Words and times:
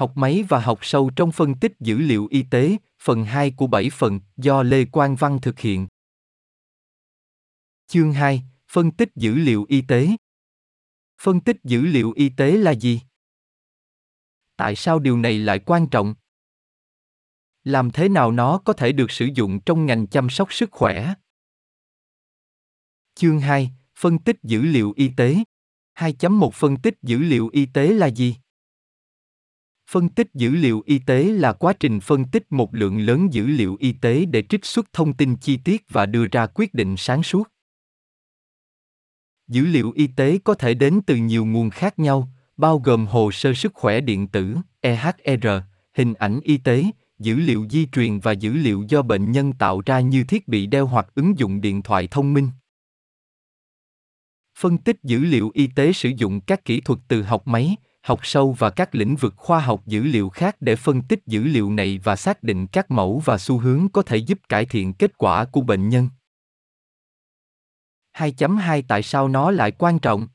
Học 0.00 0.16
máy 0.16 0.44
và 0.48 0.60
học 0.60 0.78
sâu 0.82 1.10
trong 1.16 1.32
phân 1.32 1.54
tích 1.54 1.72
dữ 1.80 1.98
liệu 1.98 2.26
y 2.30 2.42
tế, 2.42 2.76
phần 3.02 3.24
2 3.24 3.50
của 3.50 3.66
7 3.66 3.90
phần, 3.90 4.20
do 4.36 4.62
Lê 4.62 4.84
Quang 4.84 5.16
Văn 5.16 5.38
thực 5.42 5.58
hiện. 5.58 5.88
Chương 7.86 8.12
2, 8.12 8.42
phân 8.68 8.90
tích 8.90 9.08
dữ 9.16 9.34
liệu 9.34 9.66
y 9.68 9.82
tế. 9.88 10.08
Phân 11.22 11.40
tích 11.40 11.56
dữ 11.64 11.82
liệu 11.82 12.12
y 12.12 12.28
tế 12.28 12.52
là 12.52 12.70
gì? 12.70 13.00
Tại 14.56 14.76
sao 14.76 14.98
điều 14.98 15.16
này 15.18 15.38
lại 15.38 15.58
quan 15.66 15.86
trọng? 15.90 16.14
Làm 17.64 17.90
thế 17.90 18.08
nào 18.08 18.32
nó 18.32 18.58
có 18.64 18.72
thể 18.72 18.92
được 18.92 19.10
sử 19.10 19.28
dụng 19.34 19.60
trong 19.66 19.86
ngành 19.86 20.06
chăm 20.06 20.30
sóc 20.30 20.52
sức 20.52 20.70
khỏe? 20.72 21.14
Chương 23.14 23.40
2, 23.40 23.70
phân 23.96 24.18
tích 24.18 24.36
dữ 24.42 24.62
liệu 24.62 24.92
y 24.96 25.10
tế. 25.16 25.36
2.1 25.94 26.50
phân 26.50 26.76
tích 26.76 26.94
dữ 27.02 27.18
liệu 27.18 27.48
y 27.52 27.66
tế 27.66 27.92
là 27.92 28.06
gì? 28.06 28.36
Phân 29.90 30.08
tích 30.08 30.28
dữ 30.34 30.50
liệu 30.50 30.82
y 30.86 30.98
tế 30.98 31.24
là 31.24 31.52
quá 31.52 31.72
trình 31.80 32.00
phân 32.00 32.24
tích 32.24 32.52
một 32.52 32.74
lượng 32.74 32.98
lớn 32.98 33.32
dữ 33.32 33.46
liệu 33.46 33.76
y 33.80 33.92
tế 33.92 34.24
để 34.24 34.42
trích 34.48 34.64
xuất 34.64 34.92
thông 34.92 35.12
tin 35.12 35.36
chi 35.36 35.56
tiết 35.56 35.84
và 35.88 36.06
đưa 36.06 36.26
ra 36.26 36.46
quyết 36.54 36.74
định 36.74 36.96
sáng 36.96 37.22
suốt. 37.22 37.48
Dữ 39.48 39.66
liệu 39.66 39.92
y 39.94 40.06
tế 40.06 40.38
có 40.44 40.54
thể 40.54 40.74
đến 40.74 41.00
từ 41.06 41.16
nhiều 41.16 41.46
nguồn 41.46 41.70
khác 41.70 41.98
nhau, 41.98 42.28
bao 42.56 42.78
gồm 42.78 43.06
hồ 43.06 43.32
sơ 43.32 43.54
sức 43.54 43.74
khỏe 43.74 44.00
điện 44.00 44.28
tử, 44.28 44.56
EHR, 44.80 45.46
hình 45.94 46.14
ảnh 46.14 46.40
y 46.42 46.58
tế, 46.58 46.84
dữ 47.18 47.36
liệu 47.36 47.66
di 47.70 47.86
truyền 47.86 48.20
và 48.20 48.32
dữ 48.32 48.52
liệu 48.52 48.84
do 48.88 49.02
bệnh 49.02 49.32
nhân 49.32 49.52
tạo 49.52 49.82
ra 49.86 50.00
như 50.00 50.24
thiết 50.24 50.48
bị 50.48 50.66
đeo 50.66 50.86
hoặc 50.86 51.06
ứng 51.14 51.38
dụng 51.38 51.60
điện 51.60 51.82
thoại 51.82 52.08
thông 52.10 52.34
minh. 52.34 52.48
Phân 54.58 54.78
tích 54.78 54.96
dữ 55.02 55.18
liệu 55.18 55.50
y 55.54 55.66
tế 55.66 55.92
sử 55.92 56.10
dụng 56.16 56.40
các 56.40 56.64
kỹ 56.64 56.80
thuật 56.80 56.98
từ 57.08 57.22
học 57.22 57.46
máy, 57.46 57.76
học 58.02 58.20
sâu 58.22 58.52
và 58.52 58.70
các 58.70 58.94
lĩnh 58.94 59.16
vực 59.16 59.34
khoa 59.36 59.60
học 59.60 59.82
dữ 59.86 60.02
liệu 60.02 60.28
khác 60.28 60.56
để 60.60 60.76
phân 60.76 61.02
tích 61.02 61.20
dữ 61.26 61.44
liệu 61.44 61.70
này 61.70 62.00
và 62.04 62.16
xác 62.16 62.42
định 62.42 62.66
các 62.66 62.90
mẫu 62.90 63.22
và 63.24 63.38
xu 63.38 63.58
hướng 63.58 63.88
có 63.92 64.02
thể 64.02 64.16
giúp 64.16 64.38
cải 64.48 64.66
thiện 64.66 64.92
kết 64.92 65.18
quả 65.18 65.44
của 65.44 65.60
bệnh 65.60 65.88
nhân. 65.88 66.08
2.2 68.16 68.82
Tại 68.88 69.02
sao 69.02 69.28
nó 69.28 69.50
lại 69.50 69.72
quan 69.78 69.98
trọng? 69.98 70.28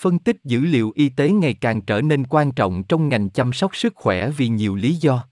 Phân 0.00 0.18
tích 0.18 0.36
dữ 0.44 0.60
liệu 0.60 0.92
y 0.94 1.08
tế 1.08 1.30
ngày 1.30 1.54
càng 1.60 1.82
trở 1.82 2.00
nên 2.00 2.26
quan 2.26 2.52
trọng 2.52 2.84
trong 2.88 3.08
ngành 3.08 3.30
chăm 3.30 3.52
sóc 3.52 3.76
sức 3.76 3.92
khỏe 3.96 4.30
vì 4.30 4.48
nhiều 4.48 4.74
lý 4.74 4.94
do. 4.94 5.28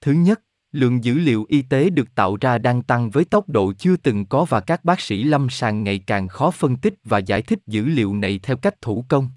Thứ 0.00 0.12
nhất, 0.12 0.40
lượng 0.74 1.04
dữ 1.04 1.14
liệu 1.14 1.46
y 1.48 1.62
tế 1.62 1.90
được 1.90 2.14
tạo 2.14 2.36
ra 2.40 2.58
đang 2.58 2.82
tăng 2.82 3.10
với 3.10 3.24
tốc 3.24 3.48
độ 3.48 3.72
chưa 3.78 3.96
từng 3.96 4.26
có 4.26 4.44
và 4.44 4.60
các 4.60 4.84
bác 4.84 5.00
sĩ 5.00 5.24
lâm 5.24 5.50
sàng 5.50 5.84
ngày 5.84 5.98
càng 5.98 6.28
khó 6.28 6.50
phân 6.50 6.76
tích 6.76 6.94
và 7.04 7.18
giải 7.18 7.42
thích 7.42 7.58
dữ 7.66 7.84
liệu 7.84 8.14
này 8.14 8.40
theo 8.42 8.56
cách 8.56 8.80
thủ 8.80 9.04
công. 9.08 9.28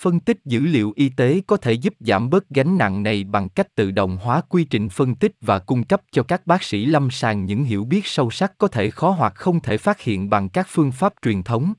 Phân 0.00 0.20
tích 0.20 0.38
dữ 0.44 0.60
liệu 0.60 0.92
y 0.96 1.08
tế 1.08 1.40
có 1.46 1.56
thể 1.56 1.72
giúp 1.72 1.94
giảm 2.00 2.30
bớt 2.30 2.48
gánh 2.48 2.78
nặng 2.78 3.02
này 3.02 3.24
bằng 3.24 3.48
cách 3.48 3.74
tự 3.74 3.90
động 3.90 4.16
hóa 4.16 4.40
quy 4.40 4.64
trình 4.64 4.88
phân 4.88 5.14
tích 5.14 5.32
và 5.40 5.58
cung 5.58 5.84
cấp 5.84 6.02
cho 6.12 6.22
các 6.22 6.46
bác 6.46 6.62
sĩ 6.62 6.86
lâm 6.86 7.10
sàng 7.10 7.44
những 7.44 7.64
hiểu 7.64 7.84
biết 7.84 8.06
sâu 8.06 8.30
sắc 8.30 8.58
có 8.58 8.68
thể 8.68 8.90
khó 8.90 9.10
hoặc 9.10 9.34
không 9.34 9.60
thể 9.60 9.78
phát 9.78 10.00
hiện 10.00 10.30
bằng 10.30 10.48
các 10.48 10.66
phương 10.70 10.92
pháp 10.92 11.14
truyền 11.22 11.42
thống. 11.42 11.72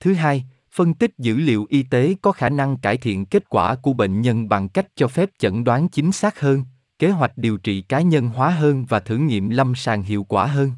Thứ 0.00 0.14
hai 0.14 0.44
phân 0.74 0.94
tích 0.94 1.18
dữ 1.18 1.36
liệu 1.36 1.66
y 1.68 1.82
tế 1.82 2.14
có 2.22 2.32
khả 2.32 2.48
năng 2.48 2.76
cải 2.76 2.96
thiện 2.96 3.26
kết 3.26 3.48
quả 3.48 3.74
của 3.74 3.92
bệnh 3.92 4.20
nhân 4.20 4.48
bằng 4.48 4.68
cách 4.68 4.86
cho 4.94 5.08
phép 5.08 5.30
chẩn 5.38 5.64
đoán 5.64 5.88
chính 5.88 6.12
xác 6.12 6.40
hơn, 6.40 6.64
kế 6.98 7.10
hoạch 7.10 7.38
điều 7.38 7.56
trị 7.56 7.82
cá 7.82 8.00
nhân 8.00 8.28
hóa 8.28 8.50
hơn 8.50 8.84
và 8.88 9.00
thử 9.00 9.16
nghiệm 9.16 9.50
lâm 9.50 9.74
sàng 9.74 10.02
hiệu 10.02 10.24
quả 10.24 10.46
hơn. 10.46 10.70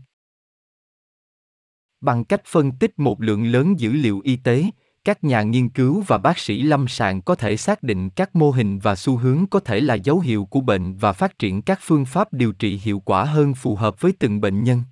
Bằng 2.00 2.24
cách 2.24 2.42
phân 2.47 2.72
tích 2.72 2.98
một 2.98 3.20
lượng 3.20 3.44
lớn 3.44 3.80
dữ 3.80 3.92
liệu 3.92 4.20
y 4.24 4.36
tế, 4.36 4.64
các 5.05 5.24
nhà 5.24 5.42
nghiên 5.42 5.69
cứu 5.69 6.05
và 6.06 6.19
bác 6.19 6.39
sĩ 6.39 6.62
lâm 6.62 6.89
sàng 6.89 7.22
có 7.22 7.34
thể 7.34 7.56
xác 7.56 7.83
định 7.83 8.11
các 8.11 8.36
mô 8.36 8.50
hình 8.50 8.78
và 8.78 8.97
xu 8.97 9.17
hướng 9.17 9.47
có 9.47 9.61
thể 9.61 9.80
là 9.80 9.94
dấu 9.94 10.20
hiệu 10.20 10.44
của 10.44 10.61
bệnh 10.61 10.97
và 10.97 11.12
phát 11.12 11.39
triển 11.39 11.62
các 11.62 11.78
phương 11.83 12.05
pháp 12.05 12.33
điều 12.33 12.52
trị 12.52 12.80
hiệu 12.83 13.01
quả 13.01 13.24
hơn 13.24 13.55
phù 13.55 13.77
hợp 13.77 14.01
với 14.01 14.12
từng 14.18 14.40
bệnh 14.40 14.64
nhân. 14.64 14.83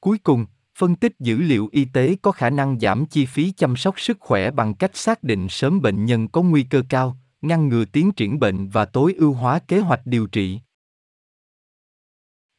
Cuối 0.00 0.18
cùng 0.18 0.46
phân 0.78 0.94
tích 0.94 1.12
dữ 1.20 1.36
liệu 1.36 1.68
y 1.72 1.84
tế 1.84 2.16
có 2.22 2.32
khả 2.32 2.50
năng 2.50 2.80
giảm 2.80 3.06
chi 3.06 3.26
phí 3.26 3.52
chăm 3.56 3.76
sóc 3.76 4.00
sức 4.00 4.16
khỏe 4.20 4.50
bằng 4.50 4.74
cách 4.74 4.96
xác 4.96 5.22
định 5.22 5.48
sớm 5.48 5.82
bệnh 5.82 6.04
nhân 6.04 6.28
có 6.28 6.42
nguy 6.42 6.62
cơ 6.62 6.82
cao, 6.88 7.16
ngăn 7.42 7.68
ngừa 7.68 7.84
tiến 7.84 8.12
triển 8.12 8.38
bệnh 8.40 8.68
và 8.68 8.84
tối 8.84 9.14
ưu 9.18 9.32
hóa 9.32 9.58
kế 9.58 9.78
hoạch 9.78 10.06
điều 10.06 10.26
trị. 10.26 10.60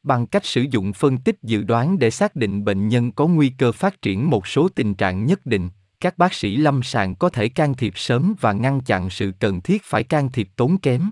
Bằng 0.02 0.26
cách 0.26 0.44
sử 0.44 0.64
dụng 0.70 0.92
phân 0.92 1.18
tích 1.18 1.36
dự 1.42 1.62
đoán 1.62 1.98
để 1.98 2.10
xác 2.10 2.36
định 2.36 2.64
bệnh 2.64 2.88
nhân 2.88 3.12
có 3.12 3.26
nguy 3.26 3.48
cơ 3.58 3.72
phát 3.72 4.02
triển 4.02 4.30
một 4.30 4.46
số 4.46 4.68
tình 4.68 4.94
trạng 4.94 5.26
nhất 5.26 5.46
định, 5.46 5.70
các 6.00 6.18
bác 6.18 6.34
sĩ 6.34 6.56
lâm 6.56 6.82
sàng 6.82 7.14
có 7.14 7.28
thể 7.28 7.48
can 7.48 7.74
thiệp 7.74 7.92
sớm 7.98 8.34
và 8.40 8.52
ngăn 8.52 8.80
chặn 8.80 9.10
sự 9.10 9.32
cần 9.40 9.60
thiết 9.60 9.82
phải 9.84 10.04
can 10.04 10.32
thiệp 10.32 10.48
tốn 10.56 10.78
kém 10.78 11.10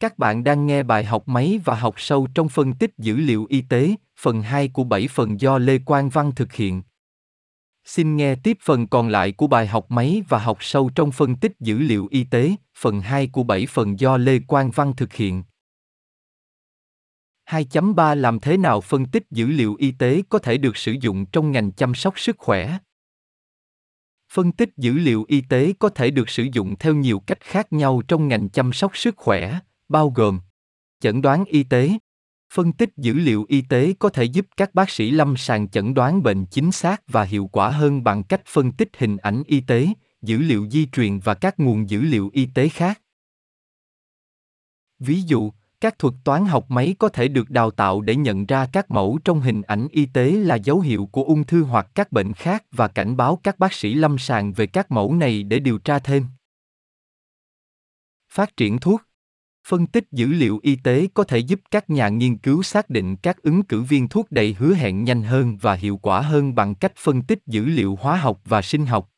các 0.00 0.18
bạn 0.18 0.44
đang 0.44 0.66
nghe 0.66 0.82
bài 0.82 1.04
học 1.04 1.28
máy 1.28 1.60
và 1.64 1.74
học 1.74 1.94
sâu 1.98 2.28
trong 2.34 2.48
phân 2.48 2.74
tích 2.74 2.90
dữ 2.98 3.16
liệu 3.16 3.46
y 3.48 3.60
tế, 3.60 3.94
phần 4.18 4.42
2 4.42 4.68
của 4.68 4.84
7 4.84 5.08
phần 5.08 5.40
do 5.40 5.58
Lê 5.58 5.78
Quang 5.78 6.08
Văn 6.08 6.32
thực 6.36 6.52
hiện. 6.52 6.82
Xin 7.84 8.16
nghe 8.16 8.34
tiếp 8.34 8.58
phần 8.62 8.86
còn 8.86 9.08
lại 9.08 9.32
của 9.32 9.46
bài 9.46 9.66
học 9.66 9.90
máy 9.90 10.22
và 10.28 10.38
học 10.38 10.58
sâu 10.60 10.90
trong 10.94 11.12
phân 11.12 11.36
tích 11.36 11.52
dữ 11.60 11.78
liệu 11.78 12.08
y 12.10 12.24
tế, 12.24 12.54
phần 12.76 13.00
2 13.00 13.26
của 13.26 13.42
7 13.42 13.66
phần 13.66 14.00
do 14.00 14.16
Lê 14.16 14.38
Quang 14.38 14.70
Văn 14.70 14.92
thực 14.96 15.12
hiện. 15.12 15.42
2.3 17.46 18.14
Làm 18.14 18.40
thế 18.40 18.56
nào 18.56 18.80
phân 18.80 19.06
tích 19.06 19.22
dữ 19.30 19.46
liệu 19.46 19.74
y 19.78 19.90
tế 19.90 20.22
có 20.28 20.38
thể 20.38 20.58
được 20.58 20.76
sử 20.76 20.94
dụng 21.00 21.26
trong 21.26 21.52
ngành 21.52 21.72
chăm 21.72 21.94
sóc 21.94 22.18
sức 22.18 22.36
khỏe? 22.38 22.78
Phân 24.32 24.52
tích 24.52 24.70
dữ 24.76 24.92
liệu 24.92 25.24
y 25.28 25.40
tế 25.40 25.72
có 25.78 25.88
thể 25.88 26.10
được 26.10 26.28
sử 26.28 26.46
dụng 26.52 26.76
theo 26.78 26.94
nhiều 26.94 27.22
cách 27.26 27.40
khác 27.40 27.72
nhau 27.72 28.02
trong 28.08 28.28
ngành 28.28 28.48
chăm 28.48 28.72
sóc 28.72 28.96
sức 28.96 29.16
khỏe, 29.16 29.58
bao 29.88 30.10
gồm 30.10 30.40
chẩn 31.00 31.22
đoán 31.22 31.44
y 31.44 31.62
tế. 31.62 31.90
Phân 32.52 32.72
tích 32.72 32.90
dữ 32.96 33.14
liệu 33.14 33.44
y 33.48 33.62
tế 33.62 33.94
có 33.98 34.08
thể 34.08 34.24
giúp 34.24 34.46
các 34.56 34.74
bác 34.74 34.90
sĩ 34.90 35.10
lâm 35.10 35.36
sàng 35.36 35.68
chẩn 35.68 35.94
đoán 35.94 36.22
bệnh 36.22 36.46
chính 36.46 36.72
xác 36.72 37.02
và 37.06 37.22
hiệu 37.22 37.46
quả 37.52 37.70
hơn 37.70 38.04
bằng 38.04 38.22
cách 38.22 38.42
phân 38.46 38.72
tích 38.72 38.88
hình 38.98 39.16
ảnh 39.16 39.42
y 39.46 39.60
tế, 39.60 39.88
dữ 40.22 40.38
liệu 40.38 40.68
di 40.70 40.86
truyền 40.86 41.18
và 41.18 41.34
các 41.34 41.60
nguồn 41.60 41.90
dữ 41.90 42.00
liệu 42.00 42.30
y 42.32 42.46
tế 42.54 42.68
khác. 42.68 43.02
Ví 44.98 45.22
dụ, 45.22 45.52
các 45.80 45.98
thuật 45.98 46.14
toán 46.24 46.44
học 46.44 46.70
máy 46.70 46.94
có 46.98 47.08
thể 47.08 47.28
được 47.28 47.50
đào 47.50 47.70
tạo 47.70 48.00
để 48.00 48.16
nhận 48.16 48.46
ra 48.46 48.66
các 48.72 48.90
mẫu 48.90 49.18
trong 49.24 49.40
hình 49.40 49.62
ảnh 49.62 49.88
y 49.90 50.06
tế 50.06 50.30
là 50.30 50.54
dấu 50.54 50.80
hiệu 50.80 51.08
của 51.12 51.24
ung 51.24 51.44
thư 51.44 51.62
hoặc 51.62 51.88
các 51.94 52.12
bệnh 52.12 52.32
khác 52.32 52.64
và 52.70 52.88
cảnh 52.88 53.16
báo 53.16 53.40
các 53.42 53.58
bác 53.58 53.72
sĩ 53.72 53.94
lâm 53.94 54.18
sàng 54.18 54.52
về 54.52 54.66
các 54.66 54.90
mẫu 54.90 55.14
này 55.14 55.42
để 55.42 55.58
điều 55.58 55.78
tra 55.78 55.98
thêm. 55.98 56.24
Phát 58.28 58.56
triển 58.56 58.78
thuốc 58.78 59.07
Phân 59.68 59.86
tích 59.86 60.04
dữ 60.12 60.26
liệu 60.26 60.60
y 60.62 60.76
tế 60.76 61.08
có 61.14 61.24
thể 61.24 61.38
giúp 61.38 61.60
các 61.70 61.90
nhà 61.90 62.08
nghiên 62.08 62.38
cứu 62.38 62.62
xác 62.62 62.90
định 62.90 63.16
các 63.16 63.42
ứng 63.42 63.62
cử 63.62 63.82
viên 63.82 64.08
thuốc 64.08 64.30
đầy 64.30 64.54
hứa 64.58 64.74
hẹn 64.74 65.04
nhanh 65.04 65.22
hơn 65.22 65.56
và 65.56 65.74
hiệu 65.74 65.96
quả 65.96 66.20
hơn 66.20 66.54
bằng 66.54 66.74
cách 66.74 66.92
phân 66.96 67.22
tích 67.22 67.38
dữ 67.46 67.64
liệu 67.64 67.96
hóa 68.00 68.16
học 68.16 68.40
và 68.44 68.62
sinh 68.62 68.86
học. 68.86 69.10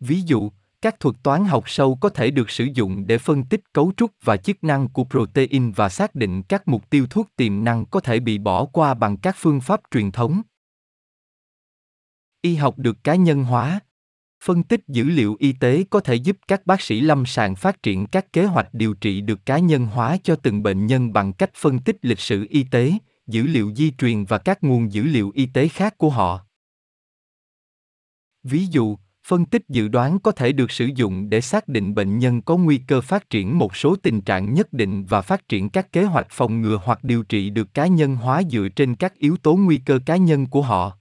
Ví 0.00 0.20
dụ, 0.20 0.50
các 0.82 1.00
thuật 1.00 1.16
toán 1.22 1.44
học 1.44 1.64
sâu 1.66 1.98
có 2.00 2.08
thể 2.08 2.30
được 2.30 2.50
sử 2.50 2.68
dụng 2.74 3.06
để 3.06 3.18
phân 3.18 3.44
tích 3.44 3.72
cấu 3.72 3.92
trúc 3.96 4.10
và 4.24 4.36
chức 4.36 4.64
năng 4.64 4.88
của 4.88 5.04
protein 5.04 5.72
và 5.72 5.88
xác 5.88 6.14
định 6.14 6.42
các 6.42 6.68
mục 6.68 6.90
tiêu 6.90 7.06
thuốc 7.10 7.28
tiềm 7.36 7.64
năng 7.64 7.86
có 7.86 8.00
thể 8.00 8.20
bị 8.20 8.38
bỏ 8.38 8.64
qua 8.64 8.94
bằng 8.94 9.16
các 9.16 9.36
phương 9.38 9.60
pháp 9.60 9.80
truyền 9.90 10.10
thống. 10.10 10.42
Y 12.40 12.54
học 12.54 12.78
được 12.78 13.04
cá 13.04 13.14
nhân 13.14 13.44
hóa. 13.44 13.80
Phân 14.44 14.62
tích 14.62 14.80
dữ 14.88 15.04
liệu 15.04 15.36
y 15.38 15.52
tế 15.52 15.84
có 15.90 16.00
thể 16.00 16.14
giúp 16.14 16.36
các 16.48 16.66
bác 16.66 16.80
sĩ 16.80 17.00
lâm 17.00 17.26
sàng 17.26 17.56
phát 17.56 17.82
triển 17.82 18.06
các 18.06 18.32
kế 18.32 18.44
hoạch 18.44 18.74
điều 18.74 18.94
trị 18.94 19.20
được 19.20 19.46
cá 19.46 19.58
nhân 19.58 19.86
hóa 19.86 20.16
cho 20.22 20.36
từng 20.36 20.62
bệnh 20.62 20.86
nhân 20.86 21.12
bằng 21.12 21.32
cách 21.32 21.50
phân 21.54 21.78
tích 21.78 21.96
lịch 22.02 22.18
sử 22.18 22.46
y 22.50 22.64
tế, 22.70 22.92
dữ 23.26 23.42
liệu 23.42 23.72
di 23.76 23.90
truyền 23.90 24.24
và 24.24 24.38
các 24.38 24.64
nguồn 24.64 24.92
dữ 24.92 25.02
liệu 25.02 25.30
y 25.34 25.46
tế 25.46 25.68
khác 25.68 25.98
của 25.98 26.10
họ. 26.10 26.46
Ví 28.42 28.66
dụ, 28.66 28.96
phân 29.26 29.44
tích 29.44 29.62
dự 29.68 29.88
đoán 29.88 30.18
có 30.18 30.32
thể 30.32 30.52
được 30.52 30.70
sử 30.70 30.88
dụng 30.94 31.30
để 31.30 31.40
xác 31.40 31.68
định 31.68 31.94
bệnh 31.94 32.18
nhân 32.18 32.42
có 32.42 32.56
nguy 32.56 32.78
cơ 32.78 33.00
phát 33.00 33.30
triển 33.30 33.58
một 33.58 33.76
số 33.76 33.96
tình 33.96 34.20
trạng 34.20 34.54
nhất 34.54 34.72
định 34.72 35.04
và 35.04 35.22
phát 35.22 35.48
triển 35.48 35.68
các 35.70 35.92
kế 35.92 36.04
hoạch 36.04 36.26
phòng 36.30 36.60
ngừa 36.60 36.80
hoặc 36.84 37.04
điều 37.04 37.22
trị 37.22 37.50
được 37.50 37.74
cá 37.74 37.86
nhân 37.86 38.16
hóa 38.16 38.42
dựa 38.50 38.68
trên 38.76 38.94
các 38.94 39.14
yếu 39.14 39.36
tố 39.36 39.56
nguy 39.56 39.78
cơ 39.86 39.98
cá 40.06 40.16
nhân 40.16 40.46
của 40.46 40.62
họ 40.62 40.98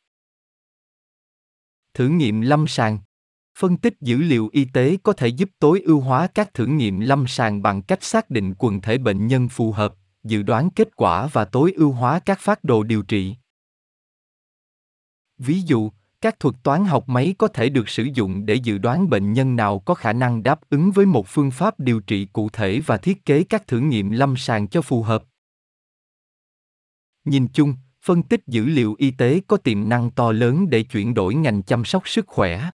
thử 1.94 2.07
nghiệm 2.07 2.41
lâm 2.41 2.67
sàng 2.67 2.99
phân 3.57 3.77
tích 3.77 3.95
dữ 4.01 4.18
liệu 4.18 4.50
y 4.51 4.65
tế 4.65 4.98
có 5.03 5.13
thể 5.13 5.27
giúp 5.27 5.50
tối 5.59 5.81
ưu 5.86 6.00
hóa 6.00 6.27
các 6.27 6.53
thử 6.53 6.65
nghiệm 6.65 7.00
lâm 7.00 7.27
sàng 7.27 7.62
bằng 7.62 7.81
cách 7.81 8.03
xác 8.03 8.30
định 8.30 8.53
quần 8.57 8.81
thể 8.81 8.98
bệnh 8.98 9.27
nhân 9.27 9.50
phù 9.50 9.71
hợp, 9.71 9.95
dự 10.24 10.44
đoán 10.44 10.69
kết 10.69 10.95
quả 10.95 11.27
và 11.27 11.45
tối 11.45 11.74
ưu 11.75 11.92
hóa 11.92 12.19
các 12.19 12.39
phát 12.39 12.63
đồ 12.63 12.83
điều 12.83 13.01
trị. 13.01 13.36
Ví 15.38 15.62
dụ, 15.62 15.92
các 16.21 16.39
thuật 16.39 16.56
toán 16.63 16.86
học 16.86 17.09
máy 17.09 17.36
có 17.38 17.48
thể 17.48 17.69
được 17.69 17.89
sử 17.89 18.07
dụng 18.13 18.45
để 18.45 18.56
dự 18.56 18.77
đoán 18.77 19.09
bệnh 19.09 19.33
nhân 19.33 19.56
nào 19.56 19.80
có 19.80 19.94
khả 19.94 20.13
năng 20.13 20.44
đáp 20.44 20.59
ứng 20.69 20.92
với 20.92 21.06
một 21.06 21.27
phương 21.27 21.51
pháp 21.51 21.80
điều 21.80 22.00
trị 22.00 22.25
cụ 22.25 22.50
thể 22.50 22.80
và 22.80 22.97
thiết 22.97 23.25
kế 23.25 23.44
các 23.44 23.68
thử 23.68 23.80
nghiệm 23.80 24.12
lâm 24.12 24.38
sàng 24.38 24.68
cho 24.68 24.81
phù 24.81 25.04
hợp. 25.04 25.24
Nhìn 27.25 27.47
chung, 27.47 27.75
phân 28.01 28.24
tích 28.24 28.47
dữ 28.47 28.65
liệu 28.65 28.95
y 28.97 29.12
tế 29.12 29.42
có 29.47 29.57
tiềm 29.57 29.89
năng 29.89 30.12
to 30.12 30.31
lớn 30.31 30.69
để 30.69 30.83
chuyển 30.83 31.13
đổi 31.13 31.36
ngành 31.36 31.63
chăm 31.63 31.86
sóc 31.86 32.07
sức 32.07 32.27
khỏe 32.27 32.69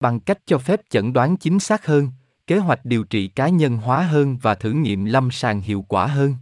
bằng 0.00 0.20
cách 0.20 0.38
cho 0.46 0.58
phép 0.58 0.80
chẩn 0.90 1.12
đoán 1.12 1.36
chính 1.36 1.60
xác 1.60 1.86
hơn, 1.86 2.08
kế 2.46 2.58
hoạch 2.58 2.84
điều 2.84 3.04
trị 3.04 3.28
cá 3.28 3.48
nhân 3.48 3.76
hóa 3.76 4.02
hơn 4.02 4.38
và 4.42 4.54
thử 4.54 4.72
nghiệm 4.72 5.04
lâm 5.04 5.30
sàng 5.30 5.60
hiệu 5.60 5.84
quả 5.88 6.06
hơn. 6.06 6.34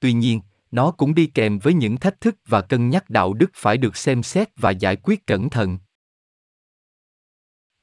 Tuy 0.00 0.12
nhiên, 0.12 0.40
nó 0.70 0.90
cũng 0.90 1.14
đi 1.14 1.26
kèm 1.26 1.58
với 1.58 1.74
những 1.74 1.96
thách 1.96 2.20
thức 2.20 2.36
và 2.46 2.60
cân 2.60 2.88
nhắc 2.88 3.10
đạo 3.10 3.34
đức 3.34 3.50
phải 3.54 3.76
được 3.76 3.96
xem 3.96 4.22
xét 4.22 4.48
và 4.56 4.70
giải 4.70 4.96
quyết 4.96 5.26
cẩn 5.26 5.50
thận. 5.50 5.78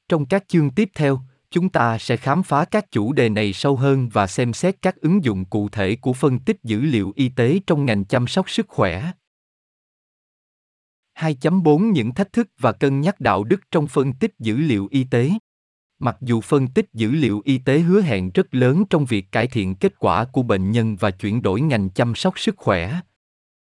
Trong 0.08 0.26
các 0.26 0.48
chương 0.48 0.70
tiếp 0.70 0.90
theo, 0.94 1.20
chúng 1.50 1.68
ta 1.68 1.98
sẽ 1.98 2.16
khám 2.16 2.42
phá 2.42 2.64
các 2.64 2.90
chủ 2.90 3.12
đề 3.12 3.28
này 3.28 3.52
sâu 3.52 3.76
hơn 3.76 4.08
và 4.08 4.26
xem 4.26 4.52
xét 4.52 4.82
các 4.82 4.96
ứng 4.96 5.24
dụng 5.24 5.44
cụ 5.44 5.68
thể 5.68 5.96
của 5.96 6.12
phân 6.12 6.38
tích 6.38 6.56
dữ 6.62 6.80
liệu 6.80 7.12
y 7.16 7.28
tế 7.28 7.60
trong 7.66 7.84
ngành 7.84 8.04
chăm 8.04 8.26
sóc 8.26 8.50
sức 8.50 8.68
khỏe. 8.68 9.12
2.4 11.18 11.92
Những 11.92 12.14
thách 12.14 12.32
thức 12.32 12.48
và 12.58 12.72
cân 12.72 13.00
nhắc 13.00 13.20
đạo 13.20 13.44
đức 13.44 13.60
trong 13.70 13.86
phân 13.86 14.12
tích 14.12 14.34
dữ 14.38 14.56
liệu 14.56 14.88
y 14.90 15.04
tế 15.04 15.30
Mặc 15.98 16.16
dù 16.20 16.40
phân 16.40 16.68
tích 16.68 16.88
dữ 16.92 17.10
liệu 17.10 17.42
y 17.44 17.58
tế 17.58 17.78
hứa 17.78 18.02
hẹn 18.02 18.30
rất 18.30 18.54
lớn 18.54 18.84
trong 18.90 19.04
việc 19.04 19.32
cải 19.32 19.46
thiện 19.46 19.74
kết 19.74 19.98
quả 19.98 20.24
của 20.24 20.42
bệnh 20.42 20.70
nhân 20.70 20.96
và 20.96 21.10
chuyển 21.10 21.42
đổi 21.42 21.60
ngành 21.60 21.90
chăm 21.90 22.14
sóc 22.14 22.38
sức 22.38 22.56
khỏe, 22.56 23.00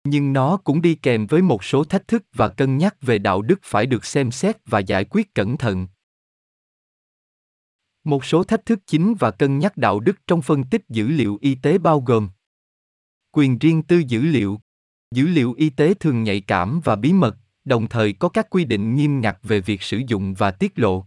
nhưng 0.04 0.34
nó 0.34 0.58
cũng 0.58 0.82
đi 0.82 0.96
kèm 0.96 1.28
với 1.28 1.42
một 1.42 1.64
số 1.64 1.84
thách 1.84 2.08
thức 2.08 2.24
và 2.34 2.50
cân 2.50 2.78
nhắc 2.78 2.96
về 3.02 3.18
đạo 3.18 3.42
đức 3.42 3.60
phải 3.64 3.86
được 3.86 4.06
xem 4.06 4.32
xét 4.32 4.58
và 4.66 4.80
giải 4.80 5.06
quyết 5.06 5.34
cẩn 5.36 5.58
thận. 5.58 5.88
Một 8.04 8.26
số 8.26 8.44
thách 8.44 8.66
thức 8.66 8.80
chính 8.88 9.14
và 9.20 9.32
cân 9.32 9.60
nhắc 9.60 9.78
đạo 9.78 10.00
đức 10.00 10.18
trong 10.28 10.42
phân 10.42 10.64
tích 10.64 10.82
dữ 10.90 11.08
liệu 11.08 11.38
y 11.42 11.56
tế 11.56 11.78
bao 11.78 12.00
gồm 12.00 12.30
quyền 13.32 13.58
riêng 13.60 13.84
tư 13.84 14.04
dữ 14.08 14.22
liệu 14.22 14.60
dữ 15.12 15.28
liệu 15.28 15.54
y 15.54 15.70
tế 15.70 15.94
thường 15.94 16.24
nhạy 16.24 16.42
cảm 16.42 16.82
và 16.84 16.96
bí 16.96 17.14
mật 17.14 17.38
đồng 17.66 17.88
thời 17.88 18.14
có 18.14 18.30
các 18.30 18.50
quy 18.50 18.66
định 18.66 18.96
nghiêm 18.96 19.22
ngặt 19.22 19.38
về 19.44 19.60
việc 19.60 19.82
sử 19.82 20.02
dụng 20.08 20.34
và 20.34 20.52
tiết 20.52 20.80
lộ. 20.80 21.06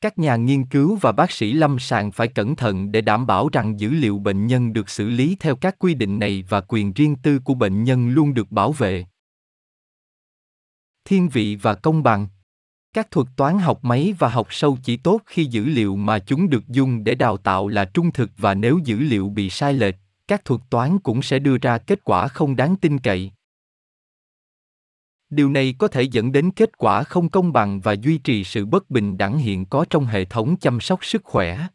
Các 0.00 0.18
nhà 0.18 0.36
nghiên 0.36 0.64
cứu 0.64 0.96
và 0.96 1.12
bác 1.12 1.30
sĩ 1.30 1.52
lâm 1.52 1.78
sàng 1.78 2.12
phải 2.12 2.28
cẩn 2.28 2.56
thận 2.56 2.92
để 2.92 3.00
đảm 3.00 3.26
bảo 3.26 3.48
rằng 3.52 3.80
dữ 3.80 3.90
liệu 3.90 4.18
bệnh 4.18 4.46
nhân 4.46 4.72
được 4.72 4.90
xử 4.90 5.08
lý 5.08 5.36
theo 5.40 5.56
các 5.56 5.78
quy 5.78 5.94
định 5.94 6.18
này 6.18 6.44
và 6.48 6.60
quyền 6.68 6.92
riêng 6.92 7.16
tư 7.22 7.38
của 7.38 7.54
bệnh 7.54 7.84
nhân 7.84 8.08
luôn 8.08 8.34
được 8.34 8.50
bảo 8.50 8.72
vệ. 8.72 9.06
Thiên 11.04 11.28
vị 11.28 11.56
và 11.56 11.74
công 11.74 12.02
bằng. 12.02 12.28
Các 12.92 13.10
thuật 13.10 13.26
toán 13.36 13.58
học 13.58 13.84
máy 13.84 14.14
và 14.18 14.28
học 14.28 14.46
sâu 14.50 14.78
chỉ 14.82 14.96
tốt 14.96 15.20
khi 15.26 15.44
dữ 15.44 15.64
liệu 15.64 15.96
mà 15.96 16.18
chúng 16.18 16.50
được 16.50 16.68
dùng 16.68 17.04
để 17.04 17.14
đào 17.14 17.36
tạo 17.36 17.68
là 17.68 17.84
trung 17.84 18.12
thực 18.12 18.30
và 18.36 18.54
nếu 18.54 18.78
dữ 18.84 18.98
liệu 18.98 19.28
bị 19.28 19.50
sai 19.50 19.72
lệch, 19.72 19.94
các 20.28 20.44
thuật 20.44 20.60
toán 20.70 20.98
cũng 20.98 21.22
sẽ 21.22 21.38
đưa 21.38 21.58
ra 21.58 21.78
kết 21.78 22.04
quả 22.04 22.28
không 22.28 22.56
đáng 22.56 22.76
tin 22.76 22.98
cậy 22.98 23.32
điều 25.30 25.50
này 25.50 25.74
có 25.78 25.88
thể 25.88 26.02
dẫn 26.02 26.32
đến 26.32 26.50
kết 26.50 26.78
quả 26.78 27.02
không 27.02 27.28
công 27.28 27.52
bằng 27.52 27.80
và 27.80 27.92
duy 27.92 28.18
trì 28.18 28.44
sự 28.44 28.66
bất 28.66 28.90
bình 28.90 29.18
đẳng 29.18 29.38
hiện 29.38 29.66
có 29.66 29.84
trong 29.90 30.06
hệ 30.06 30.24
thống 30.24 30.56
chăm 30.56 30.80
sóc 30.80 31.04
sức 31.04 31.24
khỏe. 31.24 31.66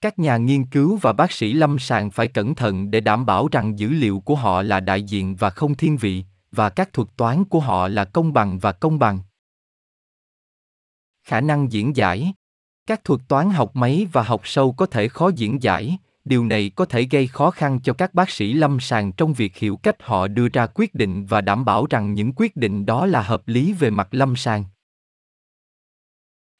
Các 0.00 0.18
nhà 0.18 0.36
nghiên 0.36 0.66
cứu 0.66 0.96
và 0.96 1.12
bác 1.12 1.32
sĩ 1.32 1.52
lâm 1.52 1.78
sàng 1.78 2.10
phải 2.10 2.28
cẩn 2.28 2.54
thận 2.54 2.90
để 2.90 3.00
đảm 3.00 3.26
bảo 3.26 3.48
rằng 3.52 3.78
dữ 3.78 3.88
liệu 3.88 4.20
của 4.20 4.34
họ 4.34 4.62
là 4.62 4.80
đại 4.80 5.02
diện 5.02 5.36
và 5.36 5.50
không 5.50 5.74
thiên 5.74 5.96
vị, 5.96 6.24
và 6.52 6.70
các 6.70 6.92
thuật 6.92 7.08
toán 7.16 7.44
của 7.44 7.60
họ 7.60 7.88
là 7.88 8.04
công 8.04 8.32
bằng 8.32 8.58
và 8.58 8.72
công 8.72 8.98
bằng. 8.98 9.18
Khả 11.24 11.40
năng 11.40 11.72
diễn 11.72 11.96
giải. 11.96 12.32
Các 12.86 13.04
thuật 13.04 13.20
toán 13.28 13.50
học 13.50 13.76
máy 13.76 14.06
và 14.12 14.22
học 14.22 14.40
sâu 14.44 14.72
có 14.72 14.86
thể 14.86 15.08
khó 15.08 15.30
diễn 15.36 15.62
giải 15.62 15.98
điều 16.24 16.44
này 16.44 16.70
có 16.76 16.84
thể 16.84 17.02
gây 17.10 17.26
khó 17.26 17.50
khăn 17.50 17.80
cho 17.80 17.92
các 17.92 18.14
bác 18.14 18.30
sĩ 18.30 18.52
lâm 18.52 18.80
sàng 18.80 19.12
trong 19.12 19.32
việc 19.32 19.56
hiểu 19.56 19.76
cách 19.76 19.96
họ 20.00 20.28
đưa 20.28 20.48
ra 20.48 20.66
quyết 20.74 20.94
định 20.94 21.26
và 21.26 21.40
đảm 21.40 21.64
bảo 21.64 21.86
rằng 21.90 22.14
những 22.14 22.32
quyết 22.36 22.56
định 22.56 22.86
đó 22.86 23.06
là 23.06 23.22
hợp 23.22 23.48
lý 23.48 23.72
về 23.72 23.90
mặt 23.90 24.08
lâm 24.10 24.36
sàng. 24.36 24.64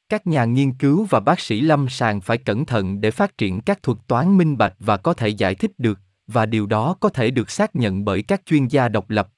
Các 0.09 0.27
nhà 0.27 0.45
nghiên 0.45 0.73
cứu 0.73 1.07
và 1.09 1.19
bác 1.19 1.39
sĩ 1.39 1.61
lâm 1.61 1.89
sàng 1.89 2.21
phải 2.21 2.37
cẩn 2.37 2.65
thận 2.65 3.01
để 3.01 3.11
phát 3.11 3.37
triển 3.37 3.61
các 3.61 3.83
thuật 3.83 3.97
toán 4.07 4.37
minh 4.37 4.57
bạch 4.57 4.75
và 4.79 4.97
có 4.97 5.13
thể 5.13 5.27
giải 5.27 5.55
thích 5.55 5.71
được, 5.77 5.99
và 6.27 6.45
điều 6.45 6.65
đó 6.65 6.95
có 6.99 7.09
thể 7.09 7.31
được 7.31 7.49
xác 7.49 7.75
nhận 7.75 8.05
bởi 8.05 8.23
các 8.23 8.41
chuyên 8.45 8.67
gia 8.67 8.89
độc 8.89 9.09
lập. 9.09 9.29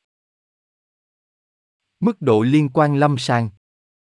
Mức 1.99 2.21
độ 2.21 2.41
liên 2.41 2.69
quan 2.73 2.95
lâm 2.95 3.17
sàng 3.17 3.49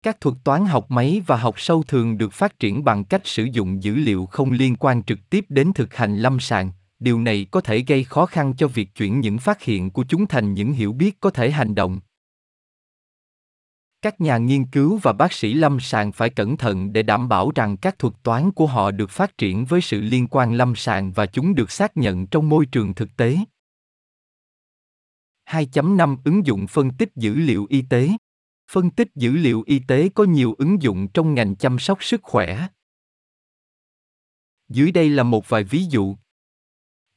các 0.02 0.20
thuật 0.20 0.36
toán 0.44 0.64
học 0.64 0.90
máy 0.90 1.22
và 1.26 1.36
học 1.36 1.54
sâu 1.58 1.82
thường 1.82 2.18
được 2.18 2.32
phát 2.32 2.58
triển 2.58 2.84
bằng 2.84 3.04
cách 3.04 3.22
sử 3.24 3.44
dụng 3.44 3.82
dữ 3.82 3.94
liệu 3.94 4.26
không 4.26 4.50
liên 4.50 4.76
quan 4.76 5.02
trực 5.02 5.18
tiếp 5.30 5.44
đến 5.48 5.72
thực 5.74 5.94
hành 5.94 6.16
lâm 6.16 6.40
sàng. 6.40 6.70
Điều 6.98 7.20
này 7.20 7.46
có 7.50 7.60
thể 7.60 7.78
gây 7.86 8.04
khó 8.04 8.26
khăn 8.26 8.54
cho 8.56 8.68
việc 8.68 8.94
chuyển 8.94 9.20
những 9.20 9.38
phát 9.38 9.62
hiện 9.62 9.90
của 9.90 10.04
chúng 10.08 10.26
thành 10.26 10.54
những 10.54 10.72
hiểu 10.72 10.92
biết 10.92 11.20
có 11.20 11.30
thể 11.30 11.50
hành 11.50 11.74
động. 11.74 12.00
Các 14.02 14.20
nhà 14.20 14.38
nghiên 14.38 14.66
cứu 14.66 14.98
và 15.02 15.12
bác 15.12 15.32
sĩ 15.32 15.54
lâm 15.54 15.80
sàng 15.80 16.12
phải 16.12 16.30
cẩn 16.30 16.56
thận 16.56 16.92
để 16.92 17.02
đảm 17.02 17.28
bảo 17.28 17.50
rằng 17.54 17.76
các 17.76 17.98
thuật 17.98 18.14
toán 18.22 18.52
của 18.52 18.66
họ 18.66 18.90
được 18.90 19.10
phát 19.10 19.38
triển 19.38 19.64
với 19.64 19.80
sự 19.80 20.00
liên 20.00 20.26
quan 20.30 20.54
lâm 20.54 20.74
sàng 20.74 21.12
và 21.12 21.26
chúng 21.26 21.54
được 21.54 21.70
xác 21.70 21.96
nhận 21.96 22.26
trong 22.26 22.48
môi 22.48 22.66
trường 22.66 22.94
thực 22.94 23.16
tế. 23.16 23.38
2.5 25.50 26.16
ứng 26.24 26.46
dụng 26.46 26.66
phân 26.66 26.90
tích 26.90 27.10
dữ 27.16 27.34
liệu 27.34 27.66
y 27.68 27.82
tế 27.82 28.10
phân 28.70 28.90
tích 28.90 29.08
dữ 29.14 29.32
liệu 29.32 29.62
y 29.66 29.78
tế 29.78 30.08
có 30.14 30.24
nhiều 30.24 30.54
ứng 30.58 30.82
dụng 30.82 31.08
trong 31.08 31.34
ngành 31.34 31.56
chăm 31.56 31.78
sóc 31.78 32.04
sức 32.04 32.22
khỏe. 32.22 32.68
Dưới 34.68 34.92
đây 34.92 35.10
là 35.10 35.22
một 35.22 35.48
vài 35.48 35.64
ví 35.64 35.84
dụ. 35.90 36.16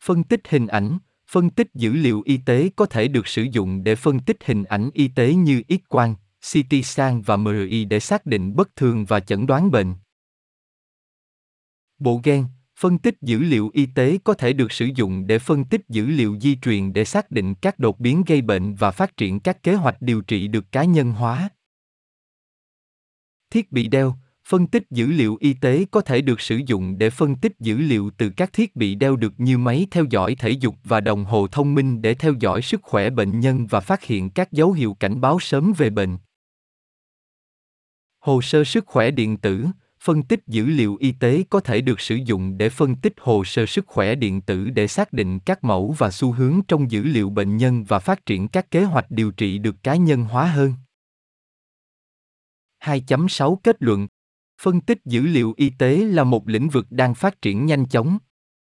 Phân 0.04 0.24
tích 0.24 0.42
hình 0.50 0.68
ảnh, 0.68 0.98
phân 1.28 1.50
tích 1.50 1.68
dữ 1.74 1.94
liệu 1.94 2.22
y 2.26 2.38
tế 2.46 2.70
có 2.76 2.86
thể 2.86 3.08
được 3.08 3.28
sử 3.28 3.44
dụng 3.52 3.84
để 3.84 3.96
phân 3.96 4.20
tích 4.20 4.38
hình 4.46 4.64
ảnh 4.64 4.90
y 4.94 5.08
tế 5.08 5.34
như 5.34 5.62
x 5.70 5.88
quang 5.90 6.16
ct 6.52 6.86
scan 6.86 7.22
và 7.22 7.38
mri 7.38 7.86
để 7.86 8.00
xác 8.00 8.26
định 8.26 8.56
bất 8.56 8.76
thường 8.76 9.06
và 9.06 9.20
chẩn 9.20 9.46
đoán 9.46 9.72
bệnh. 9.72 9.96
Bộ 12.00 12.22
gen 12.24 12.46
phân 12.84 12.98
tích 12.98 13.18
dữ 13.22 13.40
liệu 13.40 13.70
y 13.74 13.86
tế 13.86 14.18
có 14.24 14.34
thể 14.34 14.54
được 14.54 14.72
sử 14.72 14.90
dụng 14.96 15.28
để 15.28 15.40
phân 15.40 15.66
tích 15.66 15.82
dữ 15.90 16.06
liệu 16.06 16.40
di 16.42 16.56
truyền 16.56 16.94
để 16.94 17.06
xác 17.06 17.32
định 17.32 17.56
các 17.56 17.80
đột 17.80 18.00
biến 18.00 18.24
gây 18.28 18.42
bệnh 18.42 18.76
và 18.76 18.92
phát 18.92 19.18
triển 19.18 19.40
các 19.40 19.64
kế 19.64 19.74
hoạch 19.74 20.02
điều 20.02 20.22
trị 20.22 20.48
được 20.48 20.72
cá 20.72 20.84
nhân 20.84 21.12
hóa. 21.12 21.50
Thiết 23.50 23.72
bị 23.72 23.88
đeo, 23.88 24.16
phân 24.48 24.68
tích 24.68 24.84
dữ 24.92 25.08
liệu 25.08 25.38
y 25.40 25.54
tế 25.54 25.86
có 25.92 26.02
thể 26.02 26.22
được 26.22 26.42
sử 26.42 26.60
dụng 26.66 26.98
để 26.98 27.10
phân 27.10 27.36
tích 27.36 27.60
dữ 27.60 27.78
liệu 27.78 28.12
từ 28.18 28.30
các 28.30 28.54
thiết 28.54 28.76
bị 28.76 28.96
đeo 28.96 29.16
được 29.16 29.34
như 29.38 29.58
máy 29.58 29.88
theo 29.92 30.06
dõi 30.10 30.36
thể 30.40 30.50
dục 30.50 30.76
và 30.84 31.00
đồng 31.00 31.26
hồ 31.26 31.48
thông 31.48 31.76
minh 31.76 32.02
để 32.02 32.14
theo 32.14 32.34
dõi 32.40 32.62
sức 32.62 32.82
khỏe 32.84 33.10
bệnh 33.10 33.40
nhân 33.40 33.68
và 33.68 33.80
phát 33.80 34.04
hiện 34.04 34.30
các 34.30 34.52
dấu 34.52 34.72
hiệu 34.72 34.94
cảnh 35.00 35.22
báo 35.22 35.40
sớm 35.40 35.74
về 35.78 35.90
bệnh. 35.90 36.18
Hồ 38.20 38.42
sơ 38.42 38.64
sức 38.64 38.86
khỏe 38.86 39.12
điện 39.12 39.38
tử 39.38 39.66
phân 40.04 40.24
tích 40.24 40.48
dữ 40.48 40.66
liệu 40.66 40.98
y 41.00 41.12
tế 41.12 41.44
có 41.50 41.60
thể 41.60 41.82
được 41.82 42.00
sử 42.02 42.16
dụng 42.16 42.58
để 42.58 42.70
phân 42.70 42.96
tích 42.96 43.14
hồ 43.20 43.44
sơ 43.46 43.66
sức 43.66 43.88
khỏe 43.88 44.16
điện 44.16 44.42
tử 44.42 44.70
để 44.70 44.88
xác 44.88 45.14
định 45.14 45.40
các 45.40 45.64
mẫu 45.64 45.96
và 45.98 46.12
xu 46.12 46.32
hướng 46.32 46.62
trong 46.68 46.92
dữ 46.92 47.04
liệu 47.04 47.30
bệnh 47.30 47.58
nhân 47.58 47.84
và 47.84 48.00
phát 48.00 48.26
triển 48.26 48.48
các 48.48 48.72
kế 48.72 48.84
hoạch 48.84 49.06
điều 49.12 49.32
trị 49.32 49.58
được 49.58 49.76
cá 49.84 49.96
nhân 49.96 50.24
hóa 50.24 50.46
hơn. 50.46 50.74
2.6 52.84 53.56
Kết 53.56 53.76
luận 53.80 54.08
Phân 54.62 54.82
tích 54.82 54.98
dữ 55.06 55.22
liệu 55.22 55.54
y 55.58 55.70
tế 55.70 55.98
là 55.98 56.24
một 56.24 56.48
lĩnh 56.48 56.70
vực 56.70 56.86
đang 56.90 57.16
phát 57.16 57.42
triển 57.42 57.66
nhanh 57.66 57.86
chóng, 57.86 58.18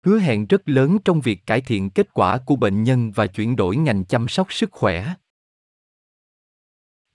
hứa 0.04 0.18
hẹn 0.18 0.46
rất 0.46 0.68
lớn 0.68 0.98
trong 1.04 1.20
việc 1.20 1.46
cải 1.46 1.60
thiện 1.60 1.90
kết 1.90 2.14
quả 2.14 2.38
của 2.38 2.56
bệnh 2.56 2.82
nhân 2.82 3.12
và 3.12 3.26
chuyển 3.26 3.56
đổi 3.56 3.76
ngành 3.76 4.04
chăm 4.04 4.28
sóc 4.28 4.52
sức 4.52 4.72
khỏe. 4.72 5.14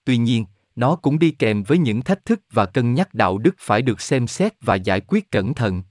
Tuy 0.05 0.17
nhiên, 0.17 0.45
nó 0.81 0.95
cũng 0.95 1.19
đi 1.19 1.31
kèm 1.31 1.63
với 1.63 1.77
những 1.77 2.01
thách 2.01 2.25
thức 2.25 2.41
và 2.51 2.65
cân 2.65 2.93
nhắc 2.93 3.13
đạo 3.13 3.37
đức 3.37 3.55
phải 3.59 3.81
được 3.81 4.01
xem 4.01 4.27
xét 4.27 4.53
và 4.61 4.75
giải 4.75 5.01
quyết 5.07 5.31
cẩn 5.31 5.53
thận. 5.53 5.83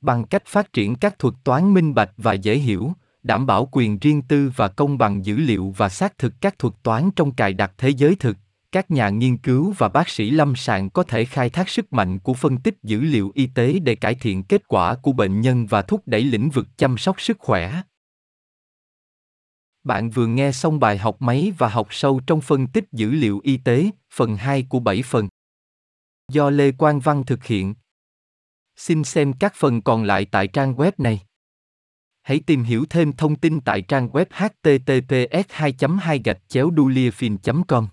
Bằng 0.00 0.24
cách 0.24 0.46
phát 0.46 0.72
triển 0.72 0.96
các 0.96 1.18
thuật 1.18 1.34
toán 1.44 1.74
minh 1.74 1.94
bạch 1.94 2.10
và 2.16 2.32
dễ 2.32 2.56
hiểu, 2.56 2.92
đảm 3.22 3.46
bảo 3.46 3.68
quyền 3.72 3.98
riêng 3.98 4.22
tư 4.22 4.52
và 4.56 4.68
công 4.68 4.98
bằng 4.98 5.24
dữ 5.24 5.36
liệu 5.36 5.74
và 5.76 5.88
xác 5.88 6.18
thực 6.18 6.32
các 6.40 6.58
thuật 6.58 6.74
toán 6.82 7.10
trong 7.16 7.34
cài 7.34 7.52
đặt 7.52 7.72
thế 7.78 7.88
giới 7.88 8.14
thực, 8.14 8.36
các 8.72 8.90
nhà 8.90 9.08
nghiên 9.08 9.36
cứu 9.36 9.74
và 9.78 9.88
bác 9.88 10.08
sĩ 10.08 10.30
lâm 10.30 10.56
sàng 10.56 10.90
có 10.90 11.02
thể 11.02 11.24
khai 11.24 11.50
thác 11.50 11.68
sức 11.68 11.92
mạnh 11.92 12.18
của 12.18 12.34
phân 12.34 12.58
tích 12.58 12.76
dữ 12.82 13.00
liệu 13.00 13.32
y 13.34 13.46
tế 13.46 13.78
để 13.78 13.94
cải 13.94 14.14
thiện 14.14 14.42
kết 14.42 14.68
quả 14.68 14.94
của 14.94 15.12
bệnh 15.12 15.40
nhân 15.40 15.66
và 15.66 15.82
thúc 15.82 16.02
đẩy 16.06 16.24
lĩnh 16.24 16.50
vực 16.50 16.66
chăm 16.78 16.98
sóc 16.98 17.20
sức 17.20 17.38
khỏe 17.38 17.82
bạn 19.86 20.10
vừa 20.10 20.26
nghe 20.26 20.52
xong 20.52 20.80
bài 20.80 20.98
học 20.98 21.16
máy 21.22 21.52
và 21.58 21.68
học 21.68 21.88
sâu 21.90 22.20
trong 22.26 22.40
phân 22.40 22.66
tích 22.66 22.84
dữ 22.92 23.10
liệu 23.10 23.40
y 23.44 23.56
tế, 23.56 23.90
phần 24.12 24.36
2 24.36 24.66
của 24.68 24.80
7 24.80 25.02
phần. 25.02 25.28
Do 26.32 26.50
Lê 26.50 26.72
Quang 26.72 27.00
Văn 27.00 27.24
thực 27.24 27.44
hiện. 27.44 27.74
Xin 28.76 29.04
xem 29.04 29.32
các 29.32 29.52
phần 29.56 29.82
còn 29.82 30.04
lại 30.04 30.26
tại 30.30 30.46
trang 30.46 30.74
web 30.74 30.92
này. 30.98 31.20
Hãy 32.22 32.40
tìm 32.46 32.62
hiểu 32.62 32.84
thêm 32.90 33.12
thông 33.12 33.36
tin 33.36 33.60
tại 33.60 33.82
trang 33.82 34.08
web 34.08 34.26
https 34.30 35.44
2 35.50 35.74
2 36.00 36.20
duliafin 36.50 37.64
com 37.68 37.88